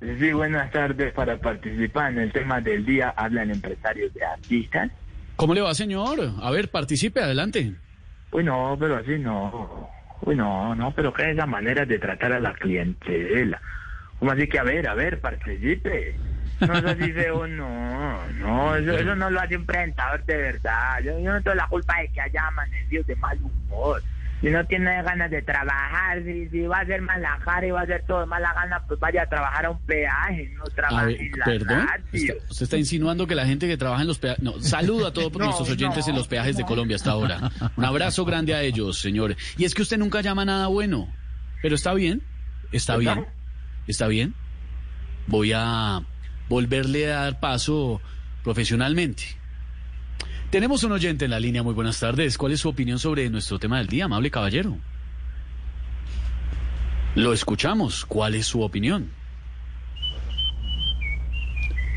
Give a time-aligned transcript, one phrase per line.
[0.00, 1.12] Sí, buenas tardes.
[1.12, 4.90] Para participar en el tema del día hablan empresarios de artistas.
[5.36, 6.18] ¿Cómo le va, señor?
[6.40, 7.72] A ver, participe, adelante.
[8.32, 9.90] Uy, no, pero así no.
[10.22, 13.60] Uy, no, no, pero ¿qué es esa manera de tratar a la clientela?
[14.18, 16.14] ¿Cómo así que, a ver, a ver, participe?
[16.60, 21.00] No es así feo, no, no, eso, eso no lo hace un presentador de verdad.
[21.02, 24.02] Yo, yo no tengo la culpa de que haya amanecido de mal humor.
[24.40, 27.82] Si no tiene ganas de trabajar, si, si va a ser malajar y va a
[27.82, 31.20] hacer todo de mala gana, pues vaya a trabajar a un peaje, no trabaje ver,
[31.20, 31.86] en la perdón.
[32.12, 34.42] Está- usted está insinuando que la gente que trabaja en los peajes.
[34.42, 36.64] No, saludo a todos No, nuestros oyentes no, en los peajes de.
[36.64, 37.50] Colombia hasta ahora.
[37.76, 39.36] Un abrazo grande a ellos, señor.
[39.58, 41.12] Y es que usted nunca llama nada bueno.
[41.62, 42.22] Pero está bien,
[42.72, 43.26] está bien,
[43.88, 44.34] está bien.
[45.26, 46.00] Voy a
[46.48, 48.00] volverle a dar paso
[48.42, 49.24] profesionalmente.
[50.50, 51.62] Tenemos un oyente en la línea.
[51.62, 52.36] Muy buenas tardes.
[52.36, 54.76] ¿Cuál es su opinión sobre nuestro tema del día, amable caballero?
[57.14, 58.04] Lo escuchamos.
[58.04, 59.10] ¿Cuál es su opinión?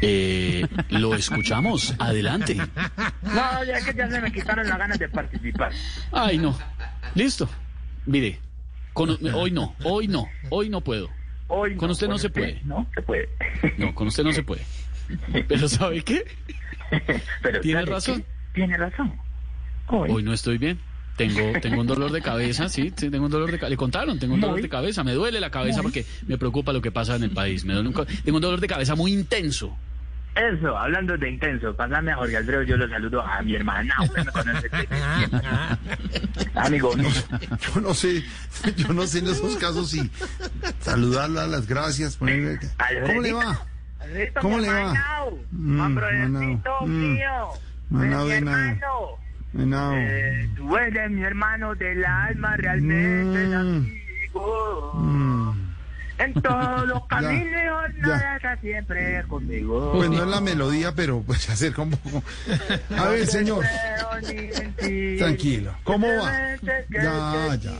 [0.00, 1.94] Eh, lo escuchamos.
[1.98, 2.54] Adelante.
[2.54, 5.72] No, ya que ya se me quitaron las ganas de participar.
[6.12, 6.56] Ay, no.
[7.14, 7.48] Listo.
[8.06, 8.38] Mire,
[8.94, 11.10] con- hoy no, hoy no, hoy no puedo.
[11.48, 12.60] Hoy Con usted no se puede.
[12.64, 13.28] No, se puede.
[13.76, 14.62] No, con usted no se puede.
[15.48, 16.24] Pero ¿sabe qué?
[17.42, 18.22] Pero Tiene ¿sabe razón.
[18.22, 18.37] qué?
[18.54, 19.12] Tiene razón.
[19.88, 20.10] Hoy.
[20.10, 20.78] Hoy no estoy bien.
[21.16, 23.70] Tengo, tengo un dolor de cabeza, sí, sí, tengo un dolor de cabeza.
[23.70, 25.02] Le contaron, tengo un dolor de cabeza.
[25.02, 27.64] Me duele la cabeza porque me preocupa lo que pasa en el país.
[27.64, 29.76] Me duele un tengo un dolor de cabeza muy intenso.
[30.36, 33.92] Eso, hablando de intenso, pasame a Jorge Alfredo, yo lo saludo a mi hermana.
[34.00, 35.40] Usted me conoce desde siempre.
[36.54, 37.08] Amigo, no.
[37.74, 38.22] Yo no sé,
[38.76, 40.08] yo no sé en esos casos si
[40.78, 42.60] saludarla, las gracias, ponerle...
[43.06, 43.66] ¿Cómo le va?
[44.40, 44.80] ¿Cómo le va?
[44.80, 46.72] hermanao, Mm, Hombrecito
[47.90, 48.08] Mm, mío.
[48.10, 48.76] Manao mi hermano.
[49.52, 49.96] No.
[49.96, 53.54] Eh, tú eres mi hermano del alma, realmente Mm.
[53.54, 54.92] amigo.
[54.94, 55.68] Mm.
[56.18, 59.92] En todos los Ya, caminos y jornadas estás siempre conmigo.
[59.94, 62.22] Pues no es la melodía, pero pues se acerca un poco.
[62.96, 63.64] A ver, señor,
[65.18, 65.72] tranquilo.
[65.84, 66.56] ¿Cómo va?
[66.62, 67.72] Ya, ya, ya.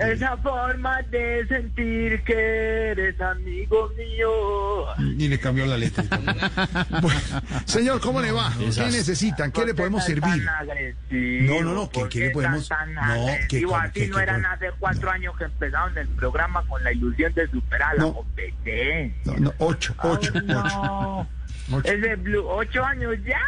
[0.00, 4.86] Esa forma de sentir que eres amigo mío.
[5.18, 6.04] Y le cambió la letra.
[7.00, 7.20] Bueno,
[7.64, 8.52] señor, ¿cómo le va?
[8.58, 9.50] ¿Qué necesitan?
[9.52, 10.44] ¿Qué le ¿Por podemos servir?
[10.44, 11.54] tan agresivo?
[11.54, 14.46] No, no, no, ¿qué- ¿Por qué le podemos- no, cómo- Así qué- no qué eran
[14.46, 15.10] hace cuatro no.
[15.12, 19.22] años que empezaron el programa con la ilusión de superar la competencia.
[19.24, 20.82] No, no, ocho, ocho, Ay, ocho.
[20.82, 21.28] no.
[21.72, 21.92] Ocho.
[21.92, 22.44] ¿Es de Blue?
[22.48, 23.38] ¿Ocho años ya?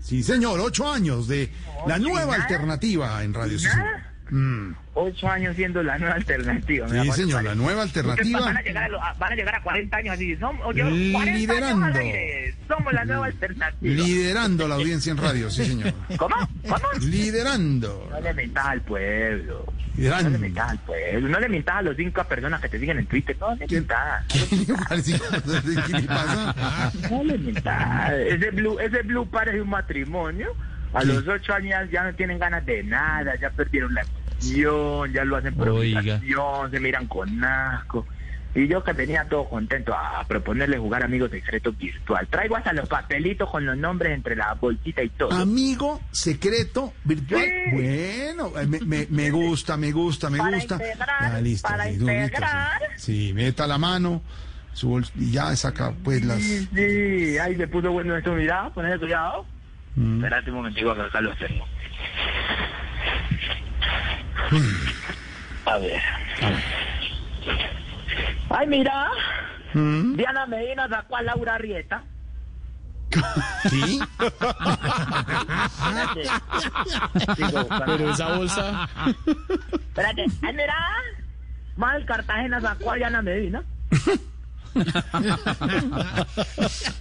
[0.00, 1.52] Sí, señor, ocho años de
[1.86, 3.58] la nueva alternativa en Radio.
[3.62, 4.07] ¿Nada?
[4.30, 4.72] Mm.
[4.94, 6.88] Ocho años siendo la nueva alternativa.
[6.88, 8.40] Sí, ¿cuánto señor, la nueva alternativa.
[8.40, 10.36] Van a, llegar a, lo- van a llegar a 40 años así.
[10.36, 11.98] Somos, oye, 40 años Liderando.
[11.98, 12.54] aire.
[12.66, 13.94] Somos la nueva alternativa.
[13.94, 15.94] Liderando la audiencia en radio, sí, señor.
[16.16, 16.34] ¿Cómo?
[16.68, 16.86] ¿Cómo?
[17.00, 18.08] Liderando.
[18.10, 19.64] No le mentas al pueblo.
[19.66, 20.38] No le Liderando.
[20.38, 21.28] mentas al pueblo.
[21.28, 23.36] No le mentas a los cinco personas que te siguen en Twitter.
[23.40, 24.24] No le mentas.
[24.32, 26.92] ¿Qué le pasa?
[27.10, 28.12] No le mentas.
[28.12, 30.54] Ese blue, ese blue parece un matrimonio.
[30.94, 31.08] A Sí.
[31.08, 33.34] los ocho años ya no tienen ganas de nada.
[33.40, 34.04] Ya perdieron la
[35.06, 36.20] Ya lo hacen por Oiga.
[36.70, 38.06] Se miran con asco.
[38.54, 42.26] Y yo que tenía todo contento a proponerle jugar amigos secretos virtual.
[42.28, 45.30] Traigo hasta los papelitos con los nombres entre la bolsita y todo.
[45.32, 47.42] Amigo secreto virtual.
[47.42, 47.70] Sí.
[47.72, 50.74] Bueno, eh, me, me, me gusta, me gusta, me Para gusta.
[50.74, 51.84] integrar, Ya, listo, para
[52.96, 54.22] sí, meta la mano
[54.72, 56.40] su bols- y ya saca pues las.
[56.40, 59.44] Sí, sí, ahí se puso bueno esto, mira, ponle cuidado.
[59.94, 60.16] Mm.
[60.24, 61.64] Espérate un momentico que acá lo tengo.
[65.66, 66.00] A ver.
[68.50, 69.08] Ay, mira,
[69.74, 70.16] Mm.
[70.16, 72.02] Diana Medina sacó a Laura Arrieta.
[73.68, 74.00] ¿Sí?
[75.94, 76.22] Espérate.
[77.86, 78.88] Pero esa bolsa.
[79.74, 80.24] Espérate.
[80.42, 80.74] Ay, mira,
[81.76, 83.62] Mal Cartagena sacó a Diana Medina.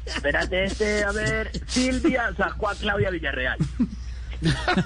[0.06, 3.58] Espérate, este, a ver, Silvia sacó a Claudia Villarreal.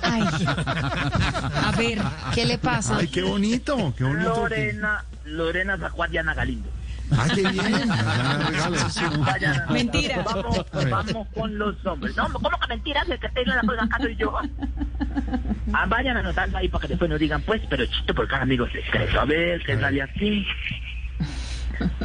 [0.04, 0.24] Ay.
[0.46, 2.00] A ver,
[2.34, 2.98] ¿qué le pasa?
[2.98, 4.30] Ay, qué bonito, qué bonito.
[4.36, 6.70] Lorena, Lorena sacó a Diana Galindo.
[7.18, 7.92] Ay, qué bien.
[7.92, 8.78] Ah, regalo.
[9.26, 10.24] Vayan a- Mentira.
[10.24, 12.16] Vamos, vamos con los hombres.
[12.16, 13.10] No, ¿cómo que mentiras?
[13.10, 14.34] El que tiene la cosa acá soy yo.
[15.74, 18.66] Ah, vayan anotando ahí para que después nos digan, pues, pero chito por cada amigo
[18.68, 19.20] secreto.
[19.20, 20.48] A ver, ¿qué sale aquí?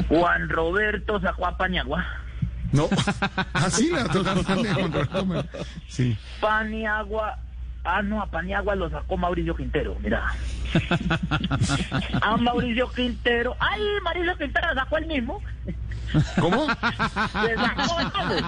[0.09, 2.05] Juan Roberto sacó a Paniagua.
[2.73, 2.89] No,
[3.53, 5.49] así la tocaron de Juan Roberto Mer-
[5.89, 6.17] Sí.
[6.41, 7.39] Paniagua.
[7.89, 10.25] Ah, no, a Paniagua lo sacó Mauricio Quintero, mira.
[12.21, 13.57] A Mauricio Quintero.
[13.61, 15.41] ¡Ay, Mauricio Quintero lo sacó el mismo!
[16.41, 16.67] ¿Cómo?
[16.67, 18.45] Se sacó entonces.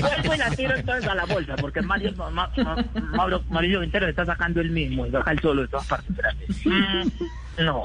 [0.00, 2.84] Vuelvo y la tiro entonces a la bolsa, porque Mario, Ma- Ma- Ma-
[3.16, 6.16] Mauro, Mauricio Quintero está sacando el mismo y saca el solo de todas partes.
[6.64, 7.84] Mm, no.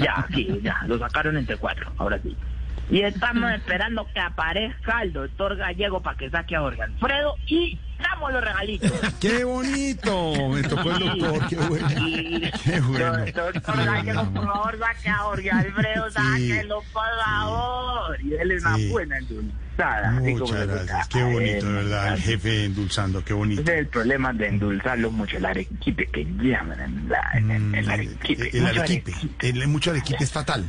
[0.00, 2.36] Ya, aquí, ya, lo sacaron entre cuatro, ahora sí.
[2.90, 7.78] Y estamos esperando que aparezca el doctor Gallego para que saque a Jorge Alfredo y
[7.98, 8.92] damos los regalitos.
[9.20, 10.48] ¡Qué bonito!
[10.50, 11.88] Me tocó el doctor, qué bueno.
[12.06, 13.24] Y, Qué bueno.
[13.24, 18.18] Doctor Gallego, por favor, saque a Jorge Alfredo, sáquelo, por favor.
[18.22, 18.88] Y él es una Sí.
[18.90, 19.18] buena
[19.78, 20.12] endulzada.
[20.12, 21.08] Muchas gracias.
[21.08, 22.14] Qué bonito, de verdad.
[22.14, 23.62] El jefe endulzando, qué bonito.
[23.62, 27.62] Ese es el problema de endulzarlo mucho, el arequipe que llaman en la, en el,
[27.62, 28.50] Mm, el arequipe.
[28.56, 29.12] El mucho arequipe.
[29.40, 30.64] El, mucho arequipe es fatal.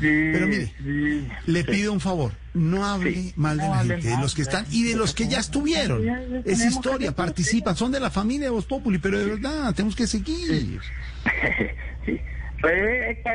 [0.00, 1.66] Sí, Pero mire, sí, Le sí.
[1.72, 4.84] pido un favor, no hable mal de No la gente, de los que están y
[4.84, 6.02] de los que ya estuvieron.
[6.44, 10.06] Es historia, participan, son de la familia de Voz Populi, pero de verdad, tenemos que
[10.06, 10.80] seguir.
[12.60, 13.30] Pues, es que,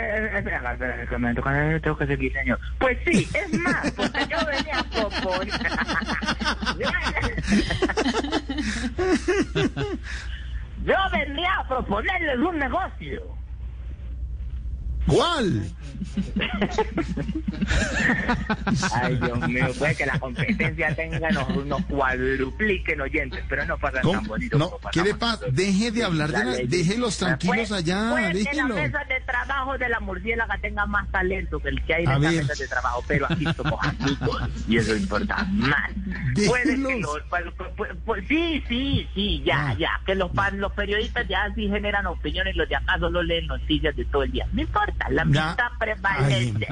[1.36, 2.60] toca- tengo que seguir, señor.
[2.80, 5.50] Pues sí, es más, porque yo venía a proponer.
[10.86, 13.22] yo venía a proponerles un negocio.
[15.08, 15.64] ¿Cuál?
[18.94, 24.02] Ay, Dios mío, puede que la competencia tenga, nos, nos cuadrupliquen oyentes, pero no pasa
[24.02, 24.58] tan bonito.
[24.58, 25.46] No, como ¿qué le pasa?
[25.52, 29.78] Deje de hablar de la, déjelos tranquilos Puede- allá, puede que la mesa de trabajo
[29.78, 32.42] de la murciélaga tenga más talento que el que hay en A esta ver.
[32.44, 35.92] mesa de trabajo, pero aquí somos amigos y eso importa más.
[36.48, 37.44] Puede que los, pues,
[37.78, 39.76] pues, pues, sí, sí, sí, ya, Ah.
[39.78, 43.48] ya, que los, pan- los periodistas ya sí generan opiniones, los de acá solo leen
[43.48, 44.48] noticias de todo el día.
[44.52, 46.68] No importa, la amistad prevalece.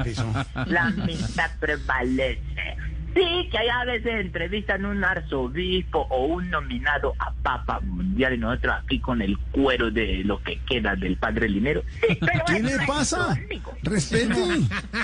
[0.68, 2.77] La amistad prevalece.
[3.13, 8.37] Sí, que hay a veces entrevistan un arzobispo o un nominado a Papa Mundial y
[8.37, 11.83] nosotros aquí con el cuero de lo que queda del padre Linero.
[11.99, 13.37] Sí, pero ¿Qué le pasa?
[13.83, 14.35] Respete.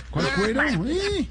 [0.10, 0.62] ¿Cuál cuero?
[0.88, 1.28] Eh.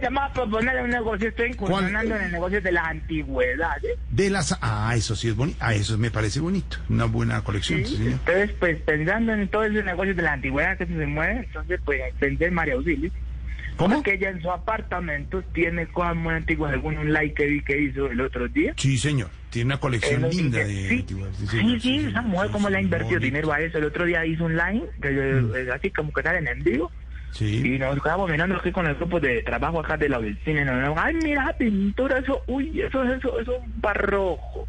[0.00, 3.98] Llamar a proponerle un negocio, estoy incursionando en el negocio de las antigüedades.
[4.10, 4.56] De las...
[4.60, 5.58] Ah, eso sí es bonito.
[5.60, 6.78] Ah, eso me parece bonito.
[6.88, 10.86] Una buena colección, sí, entonces, pues pensando en todo ese negocio de la antigüedad que
[10.86, 13.10] se mueve, entonces, pues pensé en María Auxilio.
[13.78, 13.94] ¿Cómo?
[13.94, 17.80] Porque ella en su apartamento tiene cosas muy antiguas, según un like que vi que
[17.80, 18.74] hizo el otro día.
[18.76, 19.30] Sí, señor.
[19.50, 21.36] Tiene una colección Eh, linda sí, de sí, antigüedades.
[21.38, 22.22] sí, señor, sí, esa señor.
[22.24, 23.24] mujer Sí, como le ha sí, invertido bonito.
[23.24, 23.78] dinero a eso.
[23.78, 26.90] El otro día hizo un line, que, eh, así como que salen en vivo,
[27.30, 27.74] Sí.
[27.74, 30.64] y nos quedamos mirando aquí con el grupo de trabajo acá de la oficina, y
[30.64, 34.66] nos ay, mira esa pintura, eso, uy, eso, eso, eso es un barroco.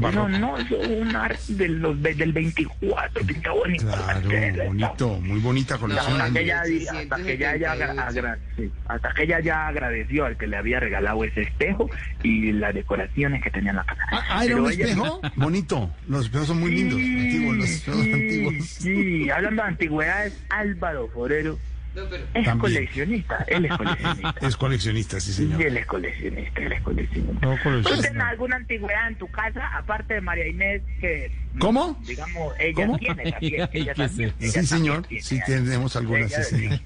[0.00, 0.28] Barroco.
[0.28, 3.84] No, no, un arte de los, de- del 24, pinta bonito.
[3.86, 4.28] Claro,
[4.66, 6.20] bonito, muy bonita colección.
[6.20, 10.24] Hasta que, ella, hasta que ella ya agra- agra- sí, hasta que ella ya agradeció
[10.26, 11.90] al que le había regalado ese espejo
[12.22, 14.02] y las decoraciones que tenía en la casa.
[14.12, 15.90] Ah, ah, era un ella- espejo bonito.
[16.08, 16.98] Los espejos son muy lindos.
[17.00, 18.54] Antiguos, los espejos sí, antiguos.
[18.66, 21.58] Sí, hablando de antigüedades, Álvaro Forero
[22.04, 22.58] es También.
[22.58, 23.44] coleccionista.
[23.48, 24.34] Él es coleccionista.
[24.46, 25.62] Es coleccionista, sí, señor.
[25.62, 27.46] él es coleccionista, él es coleccionista.
[27.46, 31.30] No, ¿Tú tienes alguna antigüedad en tu casa, aparte de María Inés, que...
[31.58, 31.98] ¿Cómo?
[32.06, 32.98] Digamos, ella ¿Cómo?
[32.98, 33.68] tiene también.
[33.72, 35.02] Ella también, ella Sí, también señor.
[35.06, 36.80] tiene Sí, tenemos algunas, Ella, sí, señor.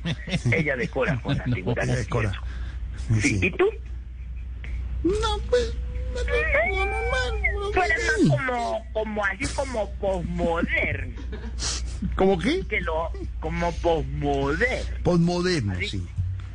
[0.55, 1.89] ella decora con antigüedades.
[1.91, 2.33] Ella y decora.
[3.21, 3.69] Sí, ¿Y tú?
[5.03, 5.75] No, pues.
[6.15, 6.21] no,
[6.77, 11.15] no, no, no, Tú eres más como, como así como posmoderno,
[12.17, 12.63] ¿Cómo qué?
[12.67, 13.11] que lo,
[13.41, 14.97] como posmoderno.
[15.03, 15.89] Postmoderno, Así.
[15.89, 16.07] sí.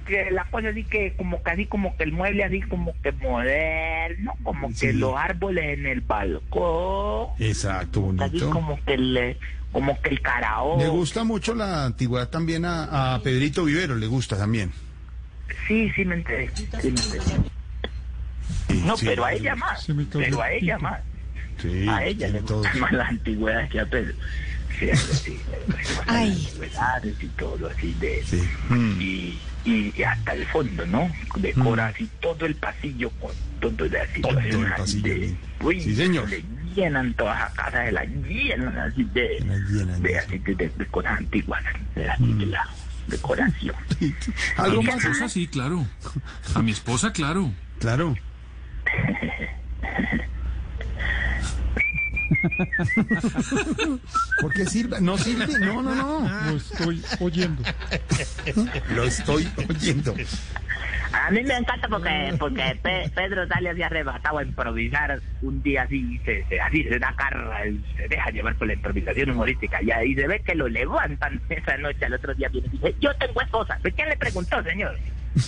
[0.07, 4.33] que la cosa así que como casi como que el mueble así como que moderno,
[4.43, 4.87] como Sí.
[4.87, 8.49] que los árboles en el balcón, Exacto, casi bonito.
[8.51, 9.37] como que el
[9.71, 10.83] como que el karaoke.
[10.83, 14.71] Le gusta mucho la antigüedad también a, a Pedrito Vivero, le gusta también.
[15.67, 17.21] Sí, sí me enteré, sí me enteré.
[18.69, 21.01] Sí, No, sí, pero a ella más, pero a ella más,
[21.61, 22.59] Sí, a ella le todo.
[22.59, 24.13] gustan más las antigüedades que a Pedro.
[24.79, 25.39] Sí, algo así,
[26.07, 26.29] Ay.
[26.29, 28.41] las antigüedades y todo así de Sí.
[28.69, 29.01] Mm.
[29.01, 31.11] y, y, y hasta el fondo, ¿no?
[31.37, 34.21] Decora así todo el pasillo con todo de así.
[34.21, 35.37] Todo el así pasillo, de- sí.
[35.61, 36.29] uy, Sí, señor.
[36.29, 36.43] Le
[36.75, 40.15] llenan todas las casas, se las llenan así de, Se las llenan, de, sí.
[40.15, 41.63] así de, de- de cosas antiguas,
[41.95, 42.67] de, así de la
[43.07, 43.75] decoración.
[44.57, 44.97] A ¿Algo mi más?
[44.97, 45.85] esposa sí, claro.
[46.53, 47.51] A mi esposa, claro.
[47.79, 48.15] Claro.
[54.41, 54.99] ¿Por qué sirve?
[55.01, 56.29] No sirve, no, no, no.
[56.51, 57.63] Lo estoy oyendo.
[58.95, 60.15] Lo estoy oyendo.
[61.13, 65.83] A mí me encanta porque porque Pe- Pedro sale así arrebatado a improvisar un día
[65.83, 69.81] así, se, se, así se da carra, él se deja llevar por la improvisación humorística
[69.81, 72.95] y ahí se ve que lo levantan esa noche, al otro día viene y dice,
[72.99, 73.79] yo tengo esposa.
[73.81, 74.97] ¿Pero ¿Quién le preguntó, señor?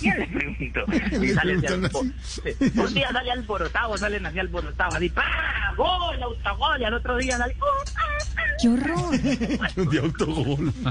[0.00, 0.80] ¿Quién le preguntó?
[1.12, 2.40] Y Le sale así preguntan albo- sí.
[2.78, 5.72] Un día sale alborotado, salen así alborotados, así, ¡pah!
[5.76, 6.22] ¡Gol!
[6.22, 6.80] ¡Autogol!
[6.80, 7.66] Y al otro día sale, ¡oh,
[7.96, 8.00] ah,
[8.36, 8.42] ah!
[8.60, 9.18] ¡Qué horror!
[9.90, 10.72] De autogol.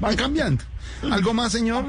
[0.00, 0.64] Van cambiando.
[1.10, 1.86] ¿Algo más, señor?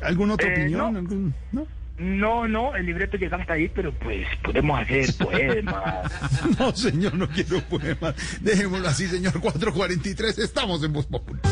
[0.00, 0.92] ¿Alguna otra Eh, opinión?
[0.92, 0.98] no.
[0.98, 1.66] ¿Algún- no?
[1.98, 6.10] No, no, el libreto llega hasta ahí, pero pues podemos hacer poemas.
[6.58, 8.14] No, señor, no quiero poemas.
[8.40, 9.38] Dejémoslo así, señor.
[9.40, 11.42] 443, estamos en Voz Popular.